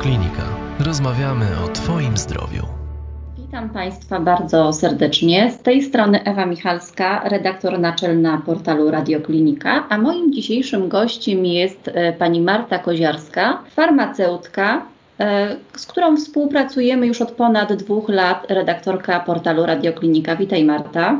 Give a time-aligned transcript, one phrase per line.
[0.00, 0.42] Radioklinika.
[0.86, 2.62] Rozmawiamy o Twoim zdrowiu.
[3.38, 5.50] Witam Państwa bardzo serdecznie.
[5.50, 12.12] Z tej strony Ewa Michalska, redaktor naczelna portalu Radioklinika, a moim dzisiejszym gościem jest e,
[12.12, 14.82] pani Marta Koziarska, farmaceutka,
[15.20, 20.36] e, z którą współpracujemy już od ponad dwóch lat, redaktorka portalu Radioklinika.
[20.36, 21.16] Witaj Marta.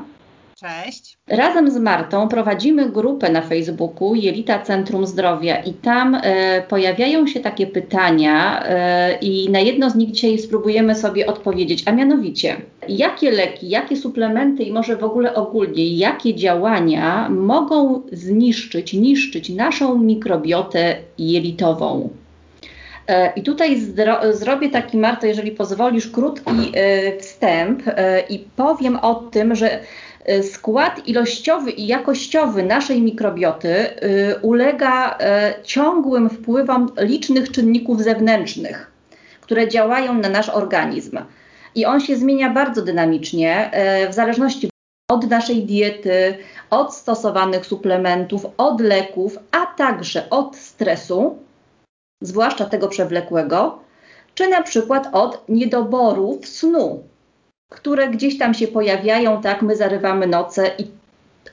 [0.61, 1.19] Cześć.
[1.29, 7.41] Razem z Martą prowadzimy grupę na Facebooku Jelita Centrum Zdrowia i tam e, pojawiają się
[7.41, 12.57] takie pytania e, i na jedno z nich dzisiaj spróbujemy sobie odpowiedzieć, a mianowicie
[12.89, 19.99] jakie leki, jakie suplementy i może w ogóle ogólnie jakie działania mogą zniszczyć, niszczyć naszą
[19.99, 22.09] mikrobiotę jelitową.
[23.11, 23.81] E, I tutaj
[24.31, 29.81] zrobię taki, Marto, jeżeli pozwolisz, krótki e, wstęp e, i powiem o tym, że
[30.43, 33.75] skład ilościowy i jakościowy naszej mikrobioty
[34.43, 35.19] ulega
[35.63, 38.91] ciągłym wpływom licznych czynników zewnętrznych,
[39.41, 41.19] które działają na nasz organizm.
[41.75, 43.71] I on się zmienia bardzo dynamicznie
[44.11, 44.71] w zależności
[45.11, 46.37] od naszej diety,
[46.71, 51.39] od stosowanych suplementów, od leków, a także od stresu,
[52.21, 53.79] zwłaszcza tego przewlekłego,
[54.35, 57.03] czy na przykład od niedoborów snu
[57.71, 60.87] które gdzieś tam się pojawiają, tak, my zarywamy noce i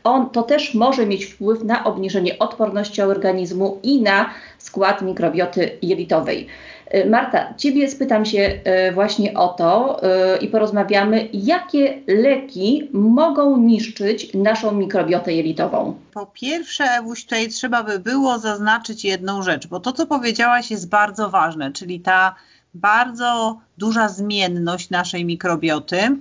[0.04, 6.48] on, to też może mieć wpływ na obniżenie odporności organizmu i na skład mikrobioty jelitowej.
[6.96, 10.02] Y, Marta, Ciebie spytam się y, właśnie o to
[10.36, 16.00] y, i porozmawiamy, jakie leki mogą niszczyć naszą mikrobiotę jelitową.
[16.14, 20.90] Po pierwsze, Ewuś, tutaj trzeba by było zaznaczyć jedną rzecz, bo to, co powiedziałaś, jest
[20.90, 22.36] bardzo ważne, czyli ta
[22.74, 26.18] bardzo duża zmienność naszej mikrobioty e,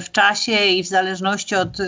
[0.00, 1.84] w czasie i w zależności od e,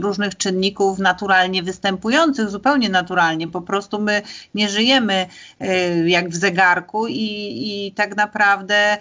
[0.00, 3.48] różnych czynników naturalnie występujących, zupełnie naturalnie.
[3.48, 4.22] Po prostu my
[4.54, 5.26] nie żyjemy
[5.60, 8.98] e, jak w zegarku i, i tak naprawdę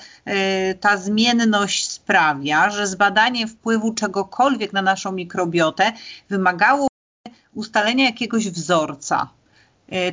[0.79, 5.91] ta zmienność sprawia, że zbadanie wpływu czegokolwiek na naszą mikrobiotę
[6.29, 6.87] wymagało
[7.53, 9.40] ustalenia jakiegoś wzorca E,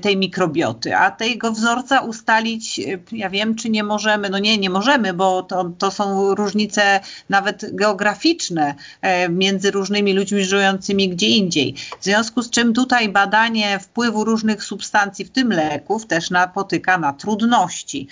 [0.02, 4.70] tej mikrobioty, a tego wzorca ustalić, e, ja wiem, czy nie możemy, no nie, nie
[4.70, 11.74] możemy, bo to, to są różnice nawet geograficzne e, między różnymi ludźmi żyjącymi gdzie indziej.
[12.00, 17.12] W związku z czym tutaj badanie wpływu różnych substancji, w tym leków, też napotyka na
[17.12, 18.08] trudności,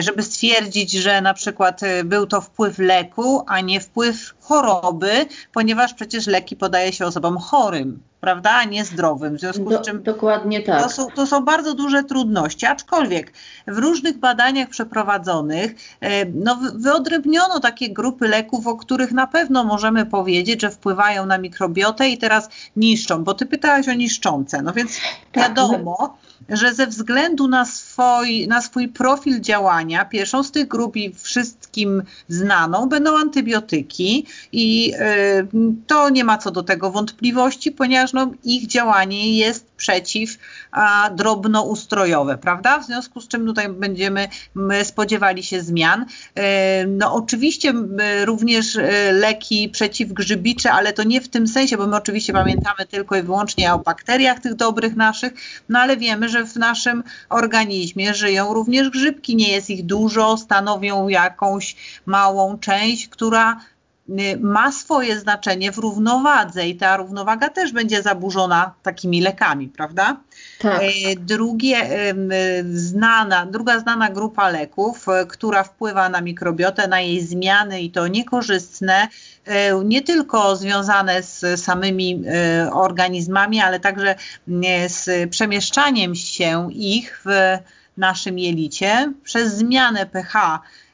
[0.00, 6.26] żeby stwierdzić, że na przykład był to wpływ leku, a nie wpływ choroby, ponieważ przecież
[6.26, 9.36] leki podaje się osobom chorym prawda, a nie zdrowym.
[9.36, 10.82] W związku Do, z czym dokładnie tak.
[10.82, 13.32] To są, to są bardzo duże trudności, aczkolwiek
[13.66, 20.06] w różnych badaniach przeprowadzonych e, no, wyodrębniono takie grupy leków, o których na pewno możemy
[20.06, 25.00] powiedzieć, że wpływają na mikrobiotę i teraz niszczą, bo ty pytałaś o niszczące, no więc
[25.32, 30.96] tak, wiadomo, że ze względu na swój, na swój profil działania, pierwszą z tych grup
[30.96, 35.46] i wszystkim znaną będą antybiotyki i y,
[35.86, 40.38] to nie ma co do tego wątpliwości, ponieważ no, ich działanie jest przeciw
[40.70, 42.78] a, drobnoustrojowe, prawda?
[42.78, 44.28] W związku z czym tutaj będziemy
[44.84, 46.06] spodziewali się zmian.
[46.34, 47.72] E, no oczywiście
[48.24, 53.16] również e, leki przeciwgrzybicze, ale to nie w tym sensie, bo my oczywiście pamiętamy tylko
[53.16, 55.32] i wyłącznie o bakteriach tych dobrych naszych,
[55.68, 61.08] no ale wiemy, że w naszym organizmie żyją również grzybki, nie jest ich dużo, stanowią
[61.08, 61.76] jakąś
[62.06, 63.60] małą część, która
[64.40, 70.16] ma swoje znaczenie w równowadze i ta równowaga też będzie zaburzona takimi lekami, prawda?
[70.58, 70.82] Tak.
[70.82, 70.86] Y,
[71.18, 77.90] drugie, y, znana, druga znana grupa leków, która wpływa na mikrobiotę, na jej zmiany i
[77.90, 79.08] to niekorzystne,
[79.84, 82.22] nie tylko związane z samymi
[82.72, 84.14] organizmami, ale także
[84.88, 87.58] z przemieszczaniem się ich w
[87.96, 90.85] naszym jelicie przez zmianę pH Y, y,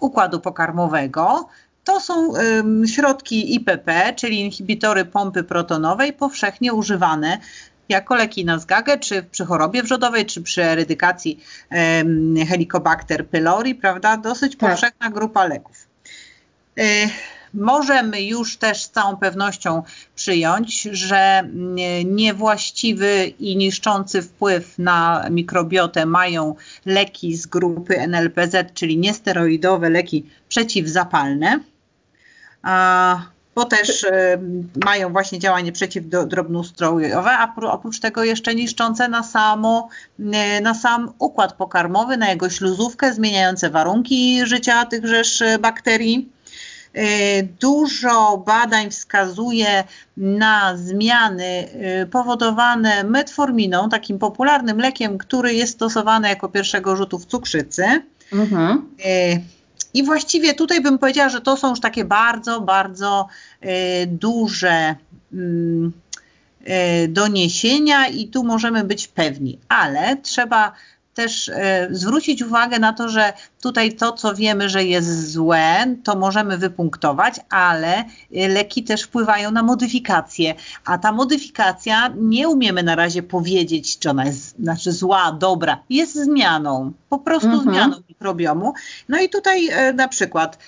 [0.00, 1.48] układu pokarmowego.
[1.84, 2.32] To są
[2.86, 7.38] środki IPP, czyli inhibitory pompy protonowej, powszechnie używane
[7.88, 11.44] jako leki na zgagę, czy przy chorobie wrzodowej, czy przy erydykacji
[12.48, 14.16] Helicobacter pylori, prawda?
[14.16, 14.70] Dosyć tak.
[14.70, 15.86] powszechna grupa leków.
[17.54, 19.82] Y, możemy już też z całą pewnością
[20.14, 21.48] przyjąć, że
[22.04, 26.54] niewłaściwy i niszczący wpływ na mikrobiotę mają
[26.86, 31.60] leki z grupy NLPZ, czyli niesteroidowe leki przeciwzapalne.
[33.54, 34.38] bo też e,
[34.84, 39.88] mają właśnie działanie przeciwdrobnoustrojowe, a oprócz tego jeszcze niszczące na, samo,
[40.32, 46.28] e, na sam układ pokarmowy, na jego śluzówkę, zmieniające warunki życia tychżeż bakterii
[47.60, 49.84] Dużo badań wskazuje
[50.16, 51.68] na zmiany
[52.10, 57.84] powodowane metforminą, takim popularnym lekiem, który jest stosowany jako pierwszego rzutu w cukrzycy.
[58.32, 58.88] Mhm.
[59.94, 63.28] I właściwie tutaj bym powiedziała, że to są już takie bardzo, bardzo
[64.06, 64.94] duże
[65.32, 65.92] mm,
[67.08, 70.72] doniesienia i tu możemy być pewni, ale trzeba
[71.14, 73.32] też e, zwrócić uwagę na to, że
[73.62, 79.50] tutaj to, co wiemy, że jest złe, to możemy wypunktować, ale e, leki też wpływają
[79.50, 85.32] na modyfikację, a ta modyfikacja nie umiemy na razie powiedzieć, czy ona jest znaczy zła,
[85.32, 87.70] dobra, jest zmianą, po prostu mhm.
[87.70, 88.72] zmianą mikrobiomu.
[89.08, 90.58] No i tutaj e, na przykład,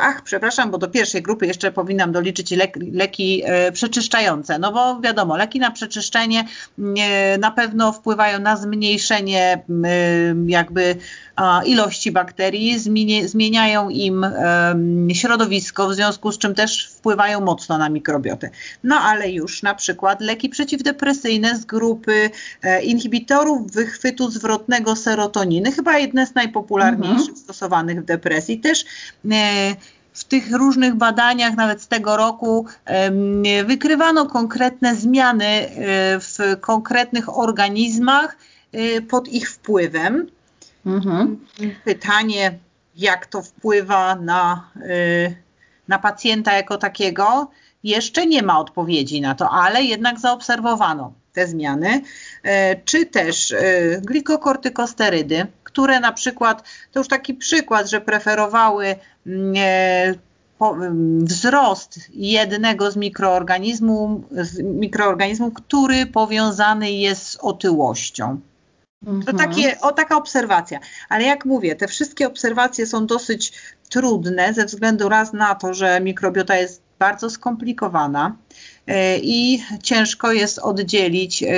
[0.00, 3.42] ach, przepraszam, bo do pierwszej grupy jeszcze powinnam doliczyć leki, leki
[3.72, 6.44] przeczyszczające, no bo wiadomo, leki na przeczyszczenie
[7.38, 9.64] na pewno wpływają na zmniejszenie
[10.46, 10.96] jakby
[11.64, 12.37] ilości bakterii,
[13.26, 14.26] zmieniają im
[15.12, 18.50] środowisko, w związku z czym też wpływają mocno na mikrobiotę.
[18.84, 22.30] No ale już na przykład leki przeciwdepresyjne z grupy
[22.62, 27.36] e, inhibitorów wychwytu zwrotnego serotoniny, chyba jedne z najpopularniejszych mhm.
[27.36, 28.84] stosowanych w depresji, też
[29.30, 29.76] e,
[30.12, 32.66] w tych różnych badaniach, nawet z tego roku,
[33.66, 35.70] wykrywano konkretne zmiany e,
[36.20, 38.36] w konkretnych organizmach
[39.08, 40.26] pod ich wpływem.
[40.86, 41.46] Mhm.
[41.84, 42.58] Pytanie,
[42.96, 45.36] jak to wpływa na, y,
[45.88, 47.50] na pacjenta jako takiego,
[47.84, 52.02] jeszcze nie ma odpowiedzi na to, ale jednak zaobserwowano te zmiany,
[52.44, 52.50] y,
[52.84, 58.96] czy też y, glikokortykosterydy, które na przykład, to już taki przykład, że preferowały
[61.22, 64.20] wzrost jednego z mikroorganizmów,
[64.62, 68.40] mikroorganizmów, który powiązany jest z otyłością.
[69.04, 69.36] To mhm.
[69.36, 70.78] takie, o, taka obserwacja.
[71.08, 73.52] Ale jak mówię, te wszystkie obserwacje są dosyć
[73.88, 78.36] trudne ze względu raz na to, że mikrobiota jest bardzo skomplikowana
[78.86, 81.48] e, i ciężko jest oddzielić e,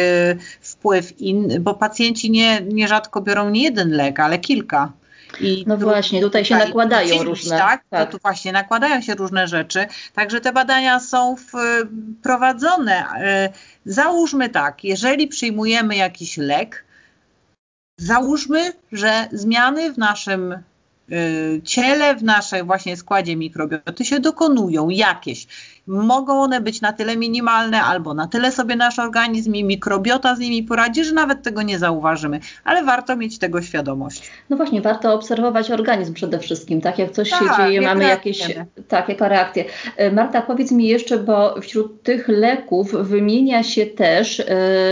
[0.60, 4.92] wpływ in, bo pacjenci nie, nierzadko biorą nie jeden lek, ale kilka.
[5.40, 7.58] I no właśnie, tutaj się nakładają różne.
[7.58, 8.10] Tak, tak.
[8.10, 9.86] tu właśnie nakładają się różne rzeczy.
[10.14, 11.36] Także te badania są
[12.22, 13.04] prowadzone.
[13.20, 13.48] E,
[13.84, 16.84] załóżmy tak, jeżeli przyjmujemy jakiś lek,
[18.00, 25.46] Załóżmy, że zmiany w naszym y, ciele, w naszej właśnie składzie mikrobioty się dokonują jakieś.
[25.90, 30.38] Mogą one być na tyle minimalne albo na tyle sobie nasz organizm i mikrobiota z
[30.38, 34.30] nimi poradzi, że nawet tego nie zauważymy, ale warto mieć tego świadomość.
[34.50, 38.54] No właśnie, warto obserwować organizm przede wszystkim, tak jak coś tak, się dzieje, mamy jakieś,
[38.88, 39.64] tak, jaka reakcja.
[39.96, 44.44] E, Marta, powiedz mi jeszcze, bo wśród tych leków wymienia się też, yy,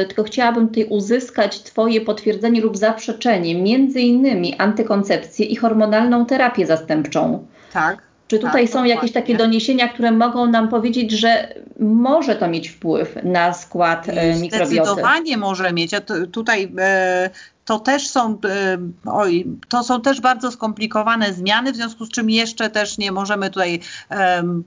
[0.07, 7.47] tylko chciałabym tutaj uzyskać Twoje potwierdzenie lub zaprzeczenie, między innymi antykoncepcję i hormonalną terapię zastępczą.
[7.73, 8.08] Tak.
[8.29, 12.69] Czy tutaj tak, są jakieś takie doniesienia, które mogą nam powiedzieć, że może to mieć
[12.69, 14.75] wpływ na skład e, mikrobioty?
[14.75, 15.91] Zdecydowanie może mieć.
[16.33, 17.31] tutaj e,
[17.65, 22.31] to też są, e, oj, to są też bardzo skomplikowane zmiany, w związku z czym
[22.31, 23.81] jeszcze też nie możemy tutaj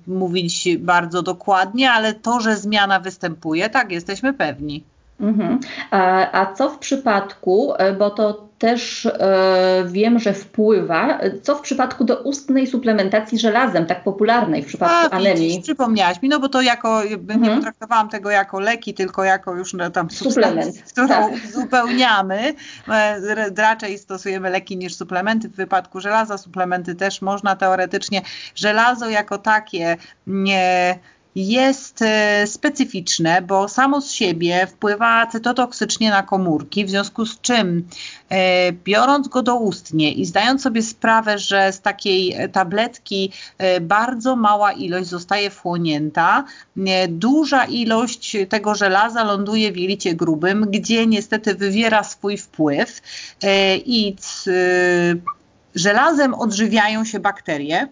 [0.08, 4.84] mówić bardzo dokładnie, ale to, że zmiana występuje, tak, jesteśmy pewni.
[5.20, 5.60] Mhm.
[5.92, 11.20] A, a co w przypadku, bo to też e, wiem, że wpływa.
[11.42, 15.48] Co w przypadku do ustnej suplementacji żelazem, tak popularnej w przypadku A, anemii?
[15.48, 17.42] Widzisz, przypomniałaś mi, no bo to jako, mhm.
[17.42, 21.34] nie potraktowałam tego jako leki, tylko jako już no, tam suplement, którą tak.
[21.50, 22.54] uzupełniamy.
[22.88, 25.50] E, raczej stosujemy leki niż suplementy.
[25.50, 28.22] W wypadku żelaza suplementy też można teoretycznie.
[28.56, 29.98] Żelazo jako takie
[30.28, 31.00] nie
[31.36, 37.88] jest e, specyficzne, bo samo z siebie wpływa cytotoksycznie na komórki, w związku z czym
[38.30, 44.72] e, biorąc go doustnie i zdając sobie sprawę, że z takiej tabletki e, bardzo mała
[44.72, 46.44] ilość zostaje wchłonięta,
[47.10, 53.02] duża ilość tego żelaza ląduje w jelicie grubym, gdzie niestety wywiera swój wpływ
[53.86, 54.16] i
[55.76, 57.88] żelazem odżywiają się bakterie,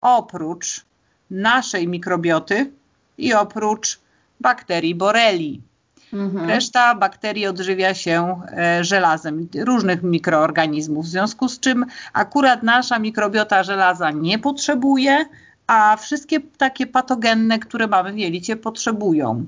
[0.00, 0.84] oprócz
[1.30, 2.70] naszej mikrobioty
[3.18, 4.00] i oprócz
[4.40, 5.60] bakterii boreli.
[6.12, 6.48] Mhm.
[6.48, 13.62] Reszta bakterii odżywia się e, żelazem różnych mikroorganizmów, w związku z czym akurat nasza mikrobiota
[13.62, 15.24] żelaza nie potrzebuje,
[15.66, 19.46] a wszystkie takie patogenne, które mamy w jelicie, potrzebują.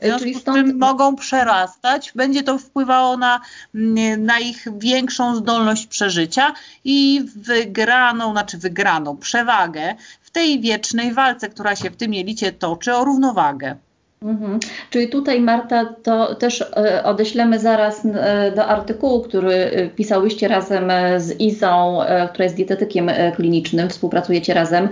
[0.00, 3.40] W związku z czym mogą przerastać, będzie to wpływało na,
[3.74, 6.52] mm, na ich większą zdolność przeżycia
[6.84, 9.94] i wygraną, znaczy wygraną, przewagę
[10.38, 13.76] tej wiecznej walce, która się w tym jelicie toczy o równowagę.
[14.22, 14.58] Mhm.
[14.90, 20.90] Czyli tutaj, Marta, to też e, odeślemy zaraz e, do artykułu, który e, pisałyście razem
[21.16, 24.88] z Izą, która jest dietetykiem klinicznym, współpracujecie razem,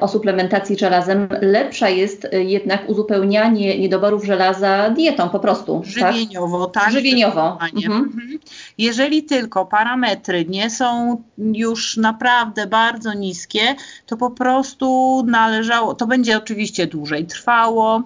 [0.00, 1.28] o suplementacji żelazem.
[1.40, 5.82] Lepsza jest jednak uzupełnianie niedoborów żelaza dietą po prostu.
[6.00, 6.14] Tak?
[6.14, 6.84] Żywieniowo, tak?
[6.84, 7.58] tak Żywieniowo.
[7.76, 7.92] Mhm.
[7.92, 8.38] Mhm.
[8.80, 16.36] Jeżeli tylko parametry nie są już naprawdę bardzo niskie, to po prostu należało, to będzie
[16.36, 18.02] oczywiście dłużej trwało,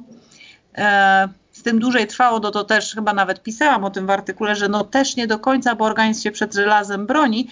[0.79, 4.57] E, z tym dłużej trwało, no to też chyba nawet pisałam o tym w artykule,
[4.57, 7.49] że no też nie do końca, bo organizm się przed żelazem broni,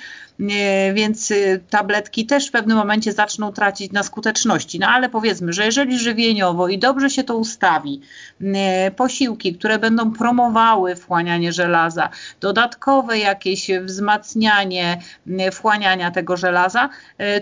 [0.95, 4.79] więc y, tabletki też w pewnym momencie zaczną tracić na skuteczności.
[4.79, 8.01] No ale powiedzmy, że jeżeli żywieniowo i dobrze się to ustawi,
[8.97, 12.09] posiłki, które będą promowały wchłanianie żelaza,
[12.41, 14.99] dodatkowe jakieś wzmacnianie
[15.53, 16.89] wchłaniania tego żelaza,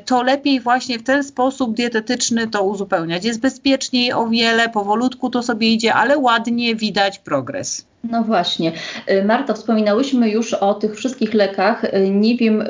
[0.04, 3.24] to lepiej właśnie w ten sposób dietetyczny to uzupełniać.
[3.24, 7.89] Jest bezpieczniej o wiele, powolutku to sobie idzie, ale ładnie widać progres.
[8.04, 8.72] No właśnie.
[9.10, 11.84] Y, Marta, wspominałyśmy już o tych wszystkich lekach.
[11.84, 12.66] Y, nie wiem, y,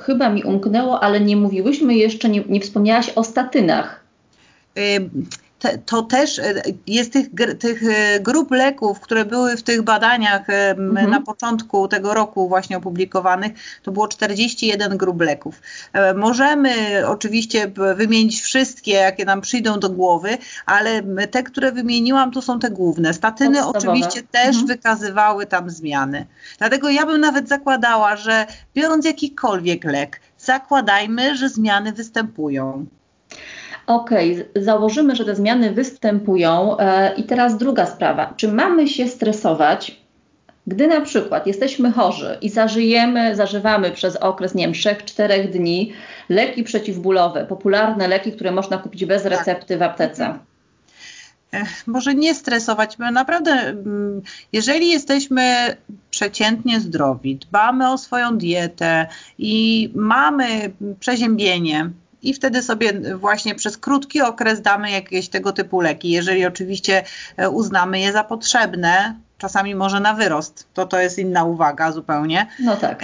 [0.00, 4.02] chyba mi umknęło, ale nie mówiłyśmy jeszcze, nie, nie wspomniałaś o statynach
[5.62, 7.26] te, to też e, jest tych,
[7.58, 11.10] tych e, grup leków, które były w tych badaniach e, mhm.
[11.10, 13.52] na początku tego roku właśnie opublikowanych,
[13.82, 15.60] to było 41 grup leków.
[16.16, 16.72] Możemy
[17.06, 22.70] oczywiście wymienić wszystkie, jakie nam przyjdą do głowy, ale te, które wymieniłam, to są te
[22.70, 23.14] główne.
[23.14, 23.78] Statyny Podstawowe.
[23.78, 24.66] oczywiście też mhm.
[24.66, 26.26] wykazywały tam zmiany.
[26.58, 32.86] Dlatego ja bym nawet zakładała, że biorąc jakikolwiek lek, zakładajmy, że zmiany występują.
[33.86, 36.78] Okej, okay, założymy, że te zmiany występują.
[36.78, 38.34] E, I teraz druga sprawa.
[38.36, 40.02] Czy mamy się stresować,
[40.66, 45.92] gdy na przykład jesteśmy chorzy i zażyjemy, zażywamy przez okres, nie wiem, 3-4 dni
[46.28, 49.32] leki przeciwbólowe, popularne leki, które można kupić bez tak.
[49.32, 50.38] recepty w aptece?
[51.86, 54.22] może nie stresować, bo naprawdę, mm,
[54.52, 55.76] jeżeli jesteśmy
[56.10, 59.06] przeciętnie zdrowi, dbamy o swoją dietę
[59.38, 61.90] i mamy przeziębienie,
[62.22, 67.04] i wtedy sobie właśnie przez krótki okres damy jakieś tego typu leki, jeżeli oczywiście
[67.36, 70.68] e, uznamy je za potrzebne, czasami może na wyrost.
[70.74, 72.46] To to jest inna uwaga zupełnie.
[72.60, 73.02] No tak.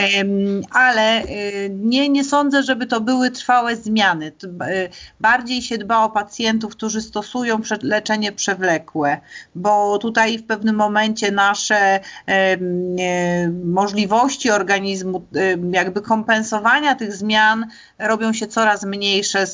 [0.71, 4.27] Ale y, nie, nie sądzę, żeby to były trwałe zmiany.
[4.27, 4.89] Y,
[5.21, 9.21] bardziej się dba o pacjentów, którzy stosują leczenie przewlekłe,
[9.55, 12.01] bo tutaj w pewnym momencie nasze
[13.65, 15.27] możliwości organizmu,
[15.73, 17.67] jakby kompensowania tych zmian
[17.99, 19.45] robią się coraz mniejsze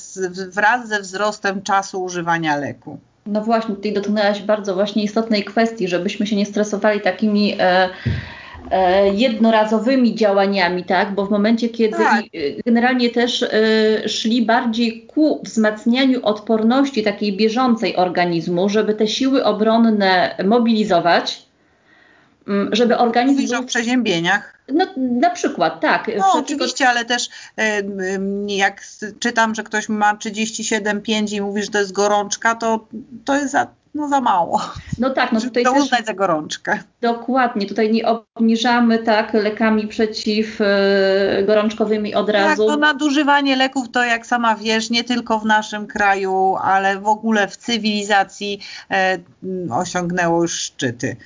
[0.48, 2.98] wraz ze wzrostem czasu używania leku.
[3.26, 7.88] No właśnie, tutaj dotknęłaś bardzo właśnie istotnej kwestii, żebyśmy się nie stresowali takimi e,
[8.70, 11.14] e, jednorazowymi działaniami, tak?
[11.14, 12.24] Bo w momencie, kiedy tak.
[12.66, 13.48] generalnie też e,
[14.08, 21.46] szli bardziej ku wzmacnianiu odporności takiej bieżącej organizmu, żeby te siły obronne mobilizować,
[22.72, 23.36] żeby organizm...
[23.36, 24.54] Mówisz o przeziębieniach?
[24.68, 26.10] No, na przykład, tak.
[26.18, 27.28] No oczywiście, ale też
[28.46, 28.82] jak
[29.18, 32.86] czytam, że ktoś ma 37,5 i mówi, że to jest gorączka, to,
[33.24, 34.60] to jest za, no, za mało.
[34.98, 35.82] No tak, no tutaj to też...
[35.82, 36.78] uznać za gorączkę.
[37.00, 42.66] Dokładnie, tutaj nie obniżamy tak lekami przeciwgorączkowymi e, od tak, razu.
[42.66, 47.06] Tak, no nadużywanie leków to jak sama wiesz, nie tylko w naszym kraju, ale w
[47.06, 48.60] ogóle w cywilizacji
[48.90, 49.18] e,
[49.70, 51.16] osiągnęło już szczyty.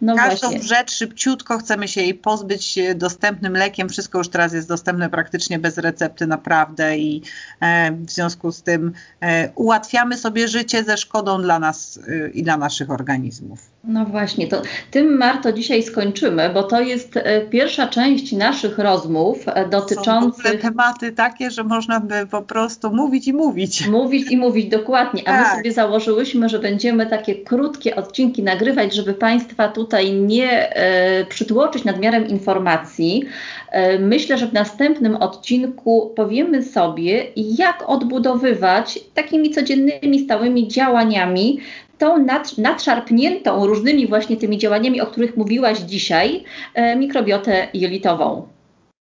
[0.00, 0.68] No Każdą właśnie.
[0.68, 3.88] rzecz szybciutko chcemy się jej pozbyć dostępnym lekiem.
[3.88, 7.22] Wszystko już teraz jest dostępne praktycznie bez recepty naprawdę i
[7.60, 12.42] e, w związku z tym e, ułatwiamy sobie życie ze szkodą dla nas e, i
[12.42, 13.76] dla naszych organizmów.
[13.84, 19.38] No właśnie, to tym Marto dzisiaj skończymy, bo to jest e, pierwsza część naszych rozmów
[19.46, 20.52] e, dotyczących...
[20.52, 23.86] Są tematy takie, że można by po prostu mówić i mówić.
[23.88, 25.28] Mówić i mówić, dokładnie.
[25.28, 25.50] A tak.
[25.50, 31.84] my sobie założyłyśmy, że będziemy takie krótkie odcinki nagrywać, żeby Państwa tutaj nie e, przytłoczyć
[31.84, 33.24] nadmiarem informacji.
[33.70, 41.60] E, myślę, że w następnym odcinku powiemy sobie, jak odbudowywać takimi codziennymi, stałymi działaniami
[41.98, 48.48] tą nad, nadszarpniętą różnymi właśnie tymi działaniami, o których mówiłaś dzisiaj, e, mikrobiotę jelitową.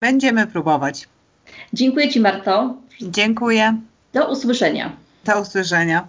[0.02, 1.08] Będziemy próbować.
[1.72, 2.74] Dziękuję Ci, Marto.
[3.00, 3.76] Dziękuję.
[4.12, 4.92] Do usłyszenia.
[5.24, 6.08] Do usłyszenia.